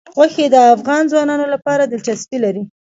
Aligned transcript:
غوښې 0.15 0.45
د 0.53 0.55
افغان 0.75 1.03
ځوانانو 1.11 1.45
لپاره 1.53 1.83
دلچسپي 1.85 2.37
لري. 2.45 2.63